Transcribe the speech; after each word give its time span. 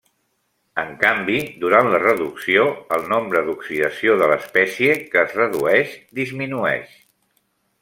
En 0.83 0.93
canvi, 1.01 1.35
durant 1.65 1.89
la 1.95 1.99
reducció, 2.03 2.63
el 2.97 3.05
nombre 3.11 3.45
d'oxidació 3.51 4.17
de 4.23 4.31
l'espècie 4.33 4.97
que 5.13 5.23
es 5.27 5.39
redueix 5.43 5.95
disminueix. 6.23 6.99